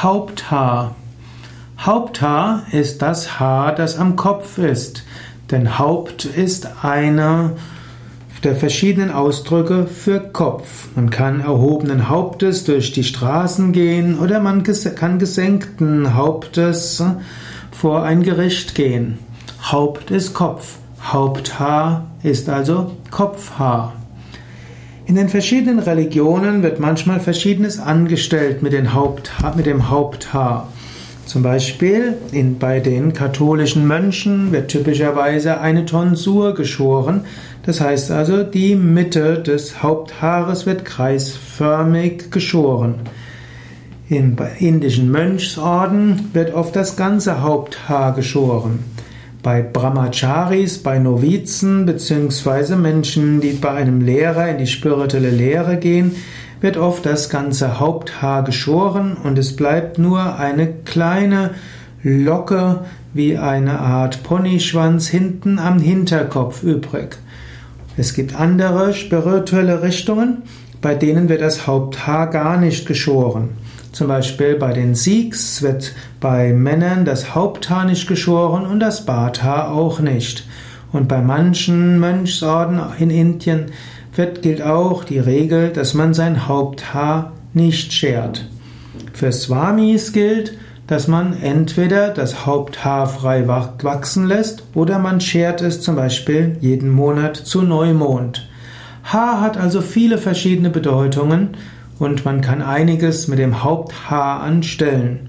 Haupthaar. 0.00 0.94
Haupthaar 1.76 2.62
ist 2.70 3.02
das 3.02 3.40
Haar, 3.40 3.74
das 3.74 3.98
am 3.98 4.14
Kopf 4.14 4.56
ist. 4.56 5.02
Denn 5.50 5.76
Haupt 5.80 6.24
ist 6.24 6.84
einer 6.84 7.54
der 8.44 8.54
verschiedenen 8.54 9.10
Ausdrücke 9.10 9.88
für 9.88 10.20
Kopf. 10.20 10.86
Man 10.94 11.10
kann 11.10 11.40
erhobenen 11.40 12.08
Hauptes 12.08 12.62
durch 12.62 12.92
die 12.92 13.02
Straßen 13.02 13.72
gehen 13.72 14.20
oder 14.20 14.38
man 14.38 14.62
kann 14.62 15.18
gesenkten 15.18 16.14
Hauptes 16.14 17.02
vor 17.72 18.04
ein 18.04 18.22
Gericht 18.22 18.76
gehen. 18.76 19.18
Haupt 19.72 20.12
ist 20.12 20.32
Kopf. 20.32 20.76
Haupthaar 21.02 22.06
ist 22.22 22.48
also 22.48 22.92
Kopfhaar. 23.10 23.94
In 25.08 25.14
den 25.14 25.30
verschiedenen 25.30 25.78
Religionen 25.78 26.62
wird 26.62 26.80
manchmal 26.80 27.18
Verschiedenes 27.18 27.78
angestellt 27.78 28.62
mit, 28.62 28.74
Haupthaar, 28.92 29.56
mit 29.56 29.64
dem 29.64 29.88
Haupthaar. 29.88 30.70
Zum 31.24 31.42
Beispiel 31.42 32.18
in, 32.30 32.58
bei 32.58 32.80
den 32.80 33.14
katholischen 33.14 33.86
Mönchen 33.86 34.52
wird 34.52 34.70
typischerweise 34.70 35.62
eine 35.62 35.86
Tonsur 35.86 36.52
geschoren. 36.52 37.22
Das 37.62 37.80
heißt 37.80 38.10
also, 38.10 38.42
die 38.42 38.74
Mitte 38.74 39.42
des 39.42 39.82
Haupthaares 39.82 40.66
wird 40.66 40.84
kreisförmig 40.84 42.30
geschoren. 42.30 42.96
Im 44.10 44.36
indischen 44.58 45.10
Mönchsorden 45.10 46.28
wird 46.34 46.52
oft 46.52 46.76
das 46.76 46.96
ganze 46.96 47.40
Haupthaar 47.40 48.14
geschoren. 48.14 48.80
Bei 49.42 49.62
Brahmacharis, 49.62 50.78
bei 50.78 50.98
Novizen 50.98 51.86
bzw. 51.86 52.74
Menschen, 52.74 53.40
die 53.40 53.52
bei 53.52 53.70
einem 53.70 54.00
Lehrer 54.00 54.48
in 54.48 54.58
die 54.58 54.66
spirituelle 54.66 55.30
Lehre 55.30 55.76
gehen, 55.76 56.16
wird 56.60 56.76
oft 56.76 57.06
das 57.06 57.30
ganze 57.30 57.78
Haupthaar 57.78 58.42
geschoren 58.42 59.16
und 59.22 59.38
es 59.38 59.54
bleibt 59.54 59.98
nur 59.98 60.38
eine 60.38 60.66
kleine 60.84 61.52
Locke 62.02 62.80
wie 63.14 63.38
eine 63.38 63.78
Art 63.78 64.24
Ponyschwanz 64.24 65.08
hinten 65.08 65.58
am 65.58 65.78
Hinterkopf 65.78 66.62
übrig. 66.64 67.16
Es 67.96 68.14
gibt 68.14 68.38
andere 68.38 68.92
spirituelle 68.92 69.82
Richtungen, 69.82 70.42
bei 70.80 70.94
denen 70.94 71.28
wird 71.28 71.42
das 71.42 71.66
Haupthaar 71.66 72.28
gar 72.30 72.56
nicht 72.56 72.86
geschoren. 72.86 73.50
Zum 73.98 74.06
Beispiel 74.06 74.54
bei 74.54 74.72
den 74.72 74.94
Sikhs 74.94 75.60
wird 75.60 75.92
bei 76.20 76.52
Männern 76.52 77.04
das 77.04 77.34
Haupthaar 77.34 77.84
nicht 77.84 78.06
geschoren 78.06 78.64
und 78.64 78.78
das 78.78 79.04
Barthaar 79.04 79.72
auch 79.72 79.98
nicht. 79.98 80.46
Und 80.92 81.08
bei 81.08 81.20
manchen 81.20 81.98
Mönchsorden 81.98 82.80
in 83.00 83.10
Indien 83.10 83.72
wird, 84.14 84.40
gilt 84.42 84.62
auch 84.62 85.02
die 85.02 85.18
Regel, 85.18 85.70
dass 85.70 85.94
man 85.94 86.14
sein 86.14 86.46
Haupthaar 86.46 87.32
nicht 87.54 87.92
schert. 87.92 88.46
Für 89.14 89.32
Swamis 89.32 90.12
gilt, 90.12 90.56
dass 90.86 91.08
man 91.08 91.32
entweder 91.42 92.10
das 92.10 92.46
Haupthaar 92.46 93.08
frei 93.08 93.48
wachsen 93.48 94.28
lässt 94.28 94.62
oder 94.74 95.00
man 95.00 95.20
schert 95.20 95.60
es 95.60 95.80
zum 95.80 95.96
Beispiel 95.96 96.56
jeden 96.60 96.90
Monat 96.90 97.36
zu 97.36 97.62
Neumond. 97.62 98.48
Haar 99.02 99.40
hat 99.40 99.56
also 99.56 99.80
viele 99.80 100.18
verschiedene 100.18 100.70
Bedeutungen 100.70 101.56
und 101.98 102.24
man 102.24 102.40
kann 102.40 102.62
einiges 102.62 103.28
mit 103.28 103.38
dem 103.38 103.62
Haupthaar 103.62 104.40
anstellen. 104.40 105.28